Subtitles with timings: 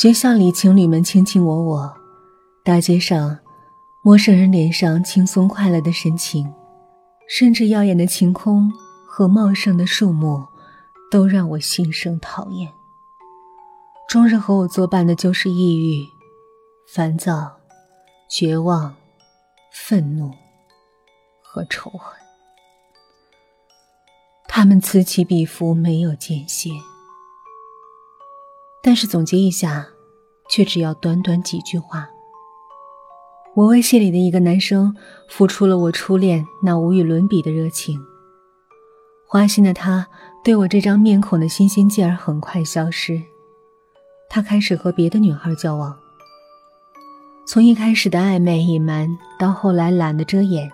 [0.00, 1.92] 学校里情侣们卿卿我我，
[2.62, 3.36] 大街上
[4.00, 6.54] 陌生人脸上轻松快乐的神情，
[7.28, 8.72] 甚至耀眼的晴空
[9.04, 10.46] 和茂盛的树木，
[11.10, 12.70] 都让我心生讨厌。
[14.08, 16.06] 终日和我作伴的就是抑郁、
[16.94, 17.50] 烦躁、
[18.30, 18.94] 绝望、
[19.72, 20.30] 愤怒
[21.42, 22.16] 和仇恨。
[24.46, 26.70] 他们此起彼伏，没有间歇。
[28.82, 29.88] 但是总结一下，
[30.48, 32.08] 却只要短短几句话。
[33.54, 34.94] 我为戏里的一个男生
[35.28, 37.98] 付出了我初恋那无与伦比的热情。
[39.26, 40.08] 花心的他
[40.42, 43.20] 对我这张面孔的新鲜劲儿很快消失，
[44.30, 45.98] 他开始和别的女孩交往。
[47.46, 50.70] 从一开始的暧昧隐瞒，到后来懒得遮掩，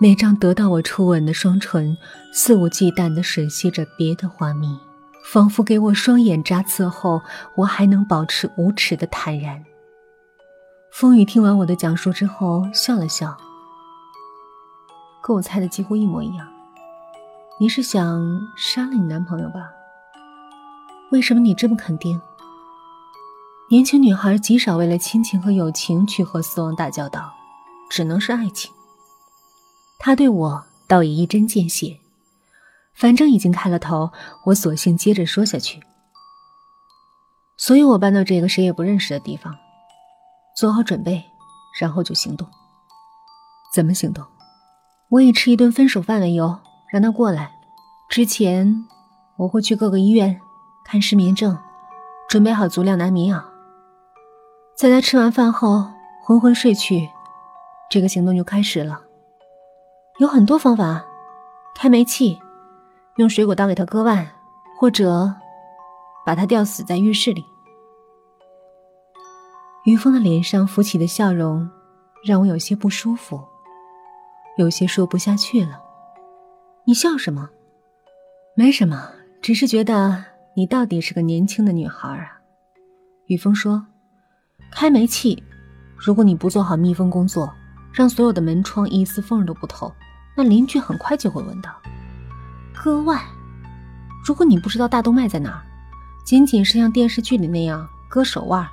[0.00, 1.96] 那张得到我初吻的双唇
[2.34, 4.76] 肆无忌惮地吮吸着别的花蜜。
[5.24, 7.22] 仿佛给我双眼扎刺后，
[7.54, 9.64] 我还能保持无耻的坦然。
[10.90, 13.36] 风雨听完我的讲述之后，笑了笑，
[15.22, 16.46] 跟我猜的几乎一模一样。
[17.58, 19.70] 你是想杀了你男朋友吧？
[21.12, 22.20] 为什么你这么肯定？
[23.70, 27.32] 年轻女孩极少为了亲情和友情去和死亡打交道，
[27.88, 28.70] 只能是爱情。
[29.98, 31.98] 他对我倒也一针见血。
[32.94, 34.10] 反正已经开了头，
[34.46, 35.82] 我索性接着说下去。
[37.56, 39.54] 所以我搬到这个谁也不认识的地方，
[40.56, 41.22] 做好准备，
[41.80, 42.46] 然后就行动。
[43.74, 44.24] 怎么行动？
[45.08, 46.58] 我以吃一顿分手饭为由，
[46.90, 47.52] 让他过来。
[48.08, 48.84] 之前
[49.36, 50.40] 我会去各个医院
[50.84, 51.56] 看失眠症，
[52.28, 53.42] 准备好足量的安眠药。
[54.76, 55.88] 在他吃完饭后
[56.24, 57.08] 昏昏睡去，
[57.90, 59.00] 这个行动就开始了。
[60.18, 61.04] 有很多方法，
[61.74, 62.40] 开煤气。
[63.16, 64.26] 用水果刀给他割腕，
[64.78, 65.34] 或者
[66.24, 67.44] 把他吊死在浴室里。
[69.84, 71.68] 于峰的脸上浮起的笑容，
[72.24, 73.40] 让我有些不舒服，
[74.56, 75.80] 有些说不下去了。
[76.84, 77.50] 你笑什么？
[78.54, 79.10] 没什么，
[79.42, 82.40] 只是觉得你到底是个年轻的女孩啊。
[83.26, 83.84] 于峰说
[84.72, 85.42] ：“开煤气，
[85.96, 87.52] 如果你不做好密封工作，
[87.92, 89.92] 让所有的门窗一丝缝都不透，
[90.36, 91.70] 那邻居很快就会闻到。”
[92.82, 93.22] 割腕，
[94.24, 95.62] 如果你不知道大动脉在哪儿，
[96.24, 98.66] 仅仅是像电视剧里那样割手腕，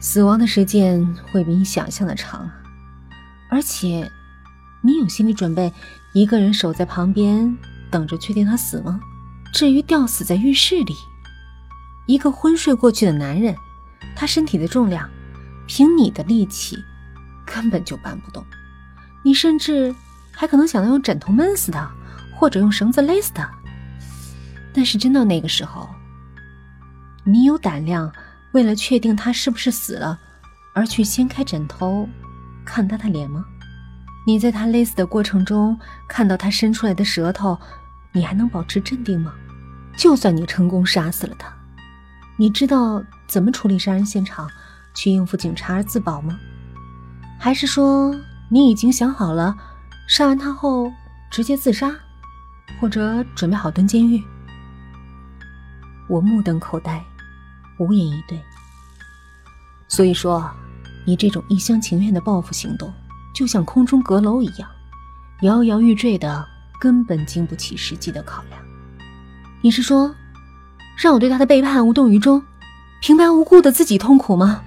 [0.00, 2.50] 死亡的时间会比你想象的长。
[3.50, 4.10] 而且，
[4.80, 5.70] 你有心理准备
[6.14, 7.54] 一个人守在旁边
[7.90, 8.98] 等着确定他死吗？
[9.52, 10.94] 至于吊死在浴室里，
[12.06, 13.54] 一个昏睡过去的男人，
[14.16, 15.06] 他身体的重量，
[15.66, 16.74] 凭你的力气
[17.44, 18.42] 根本就搬不动。
[19.22, 19.94] 你甚至
[20.32, 21.90] 还可能想到用枕头闷死他。
[22.40, 23.50] 或者用绳子勒死他，
[24.72, 25.86] 但是真到那个时候，
[27.22, 28.10] 你有胆量
[28.52, 30.18] 为了确定他是不是死了，
[30.74, 32.08] 而去掀开枕头
[32.64, 33.44] 看他的脸吗？
[34.26, 35.78] 你在他勒死的过程中
[36.08, 37.58] 看到他伸出来的舌头，
[38.10, 39.34] 你还能保持镇定吗？
[39.98, 41.52] 就算你成功杀死了他，
[42.38, 44.48] 你知道怎么处理杀人现场，
[44.94, 46.40] 去应付警察而自保吗？
[47.38, 48.18] 还是说
[48.48, 49.54] 你已经想好了，
[50.08, 50.90] 杀完他后
[51.30, 51.94] 直接自杀？
[52.78, 54.22] 或者准备好蹲监狱？
[56.08, 57.02] 我目瞪口呆，
[57.78, 58.38] 无言以对。
[59.88, 60.50] 所以说，
[61.06, 62.92] 你这种一厢情愿的报复行动，
[63.34, 64.68] 就像空中阁楼一样，
[65.42, 66.46] 摇摇欲坠的，
[66.80, 68.62] 根本经不起实际的考量。
[69.62, 70.14] 你是说，
[70.96, 72.42] 让我对他的背叛无动于衷，
[73.00, 74.62] 平白无故的自己痛苦吗？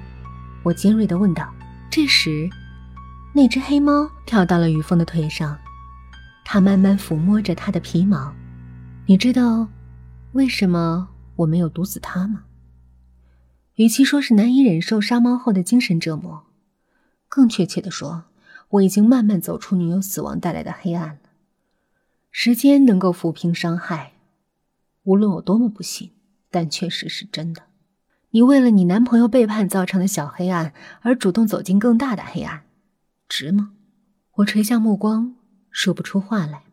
[0.64, 1.48] 我尖锐的问道。
[1.90, 2.50] 这时，
[3.34, 5.58] 那只黑猫跳到了雨峰的腿上。
[6.44, 8.34] 他慢慢抚摸着他的皮毛，
[9.06, 9.68] 你知道
[10.34, 12.44] 为什么我没有毒死他吗？
[13.76, 16.46] 与其说是难以忍受杀猫后的精神折磨，
[17.28, 18.26] 更确切的说，
[18.70, 21.20] 我已经慢慢走出女友死亡带来的黑暗了。
[22.30, 24.14] 时间能够抚平伤害，
[25.04, 26.12] 无论我多么不信，
[26.52, 27.64] 但确实是真的。
[28.32, 32.64] 你为了你男朋友背叛造成的小黑暗而主动走进更大的黑暗，
[33.28, 33.74] 值吗？
[34.38, 35.36] 我垂下目光。
[35.74, 36.64] 说不出话来。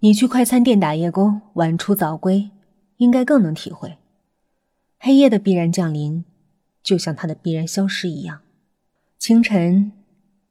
[0.00, 2.50] 你去快餐店打夜工，晚出早归，
[2.98, 3.96] 应该更能体会
[4.98, 6.24] 黑夜的必然降临，
[6.82, 8.42] 就像它的必然消失一样。
[9.18, 9.92] 清晨，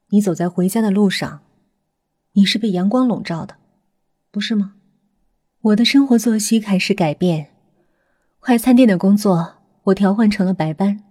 [0.09, 1.41] 你走在回家的路上，
[2.33, 3.57] 你是被阳光笼罩的，
[4.31, 4.73] 不是吗？
[5.61, 7.51] 我的生活作息开始改变，
[8.39, 11.03] 快餐店的工作我调换成了白班，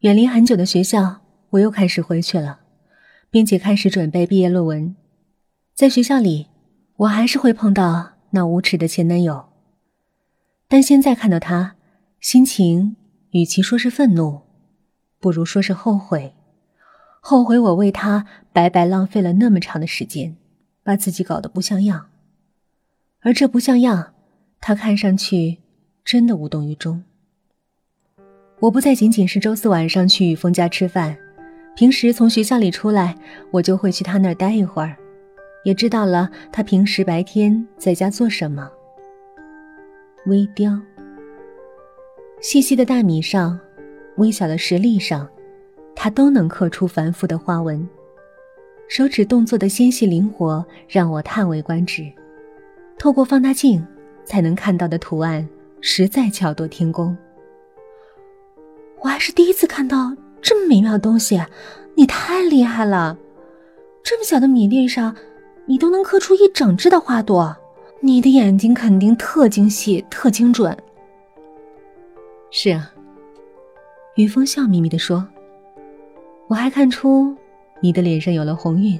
[0.00, 2.60] 远离很久的学校，我又开始回去了，
[3.30, 4.94] 并且开始准备毕业论文。
[5.76, 6.46] 在学校里，
[6.96, 9.44] 我还是会碰到那无耻的前男友，
[10.68, 11.74] 但现在看到他，
[12.18, 12.96] 心情
[13.32, 14.40] 与其说是愤怒，
[15.20, 16.32] 不如说是后悔。
[17.20, 18.24] 后悔我为他
[18.54, 20.34] 白白浪费了那么长的时间，
[20.82, 22.06] 把自己搞得不像样。
[23.20, 24.14] 而这不像样，
[24.62, 25.58] 他看上去
[26.02, 27.04] 真的无动于衷。
[28.60, 31.18] 我不再仅仅是周四晚上去雨峰家吃饭，
[31.76, 33.14] 平时从学校里出来，
[33.50, 34.96] 我就会去他那儿待一会儿，
[35.66, 38.70] 也知道了他平时白天在家做什么。
[40.26, 40.80] 微雕，
[42.40, 43.58] 细细的大米上，
[44.14, 45.28] 微小的石粒上，
[45.92, 47.84] 他都能刻出繁复的花纹，
[48.86, 52.12] 手指动作的纤细灵活，让我叹为观止。
[52.96, 53.84] 透过放大镜
[54.24, 55.48] 才能看到的图案，
[55.80, 57.16] 实在巧夺天工。
[59.00, 61.42] 我还是第一次看到这么美妙的东西，
[61.96, 63.18] 你太厉害了！
[64.04, 65.16] 这么小的米粒上，
[65.66, 67.54] 你都能刻出一整只的花朵，
[68.00, 70.76] 你的眼睛肯定特精细、特精准。
[72.50, 72.92] 是啊，
[74.14, 75.26] 于峰笑眯眯地说
[76.48, 77.34] ：“我还看出
[77.80, 78.98] 你的脸上有了红晕，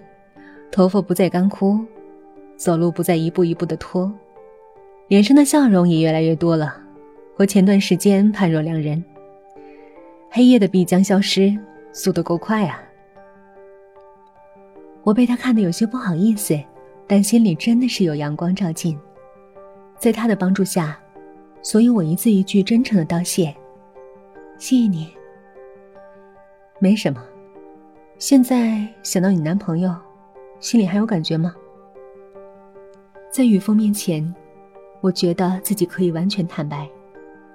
[0.70, 1.78] 头发不再干枯，
[2.56, 4.12] 走路不再一步一步的拖，
[5.08, 6.76] 脸上的笑容也越来越多了，
[7.36, 9.02] 和前段时间判若两人。”
[10.28, 11.56] 黑夜的必将消失，
[11.92, 12.82] 速度够快啊！
[15.06, 16.60] 我被他看得有些不好意思，
[17.06, 18.98] 但心里真的是有阳光照进。
[20.00, 20.98] 在他的帮助下，
[21.62, 23.54] 所以我一字一句真诚的道谢
[24.58, 25.08] ：“谢谢你。”
[26.82, 27.24] 没什么。
[28.18, 29.94] 现在想到你男朋友，
[30.58, 31.54] 心里还有感觉吗？
[33.30, 34.34] 在雨峰面前，
[35.00, 36.90] 我觉得自己可以完全坦白，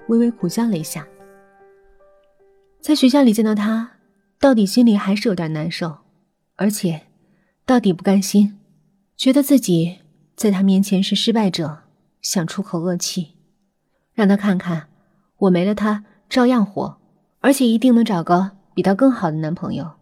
[0.08, 1.06] 微微苦笑了一下。
[2.80, 3.92] 在学校里见到他，
[4.40, 5.98] 到底心里还是有点难受，
[6.56, 7.02] 而且，
[7.72, 8.60] 到底不甘心，
[9.16, 10.00] 觉得自己
[10.36, 11.84] 在他面前是失败者，
[12.22, 13.38] 想出口恶气，
[14.14, 14.90] 让他看看，
[15.38, 16.98] 我没了他照样活，
[17.40, 19.94] 而且一定能找个比他更好的男朋友。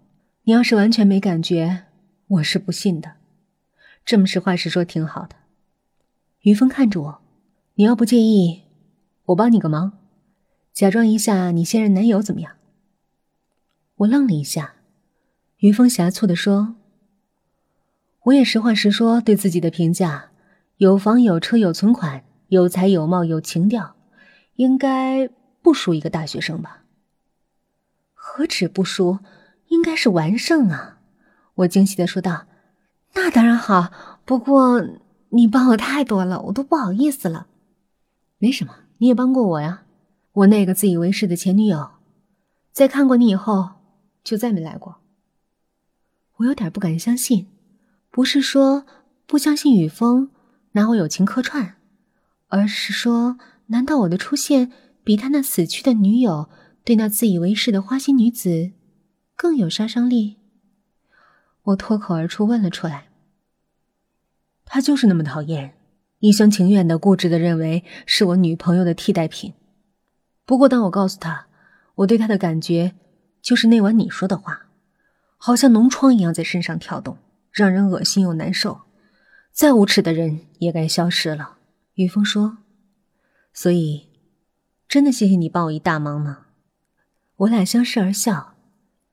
[0.45, 1.83] 你要是完全没感觉，
[2.25, 3.17] 我是不信的。
[4.03, 5.35] 这么实话实说挺好的。
[6.41, 7.21] 于峰看着我，
[7.75, 8.63] 你要不介意，
[9.25, 9.99] 我帮你个忙，
[10.73, 12.53] 假装一下你现任男友怎么样？
[13.97, 14.73] 我愣了一下，
[15.57, 16.77] 于峰狭促的说
[18.29, 20.29] ：“我也实话实说对自己的评价，
[20.77, 23.95] 有房有车有存款，有才有貌有情调，
[24.55, 25.27] 应该
[25.61, 26.83] 不输一个大学生吧？
[28.13, 29.19] 何止不输，
[29.69, 30.99] 应该是完胜啊！”
[31.55, 32.45] 我惊喜的说道
[33.15, 33.91] ：“那当然好，
[34.25, 34.85] 不过
[35.29, 37.47] 你帮我太多了，我都不好意思了。
[38.37, 39.83] 没什么，你也帮过我呀。
[40.33, 41.89] 我那个自以为是的前女友，
[42.71, 43.71] 在看过你以后。”
[44.21, 44.97] 就再没来过。
[46.35, 47.47] 我有点不敢相信，
[48.11, 48.85] 不是说
[49.25, 50.31] 不相信雨峰
[50.71, 51.75] 拿我友情客串，
[52.47, 54.71] 而是说，难道我的出现
[55.03, 56.49] 比他那死去的女友
[56.83, 58.71] 对那自以为是的花心女子
[59.35, 60.37] 更有杀伤力？
[61.63, 63.09] 我脱口而出问了出来。
[64.65, 65.75] 他就是那么讨厌，
[66.19, 69.53] 一厢情愿的、固执的认为是我女朋友的替代品。
[70.45, 71.47] 不过，当我告诉他
[71.95, 72.95] 我对他的感觉，
[73.41, 74.67] 就是那晚你说的话，
[75.37, 77.17] 好像脓疮一样在身上跳动，
[77.59, 78.81] 让人恶心又难受。
[79.51, 81.57] 再无耻的人也该消失了。
[81.95, 82.59] 雨峰说
[83.53, 84.07] ：“所以，
[84.87, 86.45] 真的谢谢你帮我一大忙呢。”
[87.37, 88.55] 我俩相视而笑，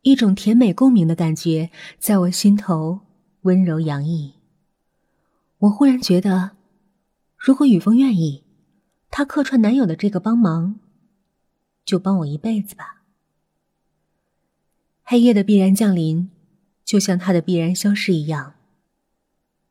[0.03, 3.01] 一种甜美共鸣的感觉在我心头
[3.43, 4.35] 温柔洋溢。
[5.59, 6.53] 我忽然觉得，
[7.37, 8.45] 如果雨峰愿意，
[9.11, 10.79] 他客串男友的这个帮忙，
[11.85, 13.03] 就帮我一辈子吧。
[15.03, 16.31] 黑夜的必然降临，
[16.87, 18.55] 就像它的必然消失一样。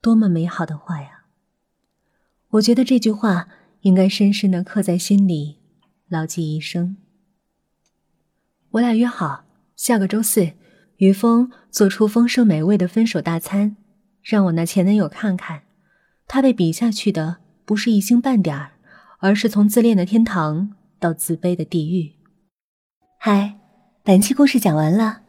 [0.02, 1.24] 多么美好的话呀！
[2.50, 3.48] 我觉得这句话
[3.82, 5.58] 应该深深的刻在心里，
[6.08, 6.98] 牢记一生。
[8.72, 9.46] 我俩约好
[9.76, 10.52] 下个周四，
[10.98, 13.78] 于峰做出丰盛美味的分手大餐，
[14.22, 15.64] 让我那前男友看看，
[16.28, 18.74] 他被比下去的不是一星半点儿，
[19.20, 22.14] 而是从自恋的天堂到自卑的地狱。
[23.18, 23.58] 嗨，
[24.04, 25.25] 本期故事讲完了。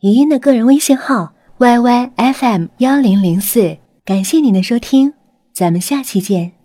[0.00, 5.14] 语音的个人微信号 yyfm 幺零零四，感谢您的收听，
[5.54, 6.55] 咱们下期见。